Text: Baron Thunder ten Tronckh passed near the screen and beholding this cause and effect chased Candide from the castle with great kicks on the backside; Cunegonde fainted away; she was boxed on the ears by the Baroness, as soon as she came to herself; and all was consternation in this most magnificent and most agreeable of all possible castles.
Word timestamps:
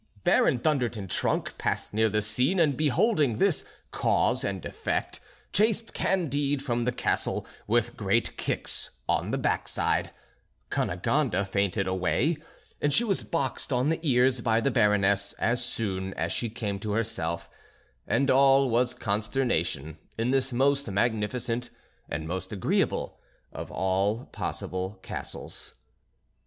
Baron 0.23 0.57
Thunder 0.57 0.89
ten 0.89 1.07
Tronckh 1.07 1.55
passed 1.59 1.93
near 1.93 2.09
the 2.09 2.23
screen 2.23 2.59
and 2.59 2.75
beholding 2.75 3.37
this 3.37 3.63
cause 3.91 4.43
and 4.43 4.65
effect 4.65 5.19
chased 5.53 5.93
Candide 5.93 6.63
from 6.63 6.85
the 6.85 6.91
castle 6.91 7.45
with 7.67 7.95
great 7.95 8.35
kicks 8.35 8.89
on 9.07 9.29
the 9.29 9.37
backside; 9.37 10.09
Cunegonde 10.71 11.45
fainted 11.47 11.85
away; 11.85 12.37
she 12.89 13.03
was 13.03 13.21
boxed 13.21 13.71
on 13.71 13.89
the 13.89 13.99
ears 14.01 14.41
by 14.41 14.59
the 14.59 14.71
Baroness, 14.71 15.33
as 15.33 15.63
soon 15.63 16.15
as 16.15 16.31
she 16.33 16.49
came 16.49 16.79
to 16.79 16.93
herself; 16.93 17.47
and 18.07 18.31
all 18.31 18.71
was 18.71 18.95
consternation 18.95 19.99
in 20.17 20.31
this 20.31 20.51
most 20.51 20.89
magnificent 20.89 21.69
and 22.09 22.27
most 22.27 22.51
agreeable 22.51 23.19
of 23.53 23.69
all 23.69 24.25
possible 24.25 24.97
castles. 25.03 25.75